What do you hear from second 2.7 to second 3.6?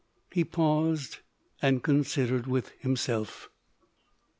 himself.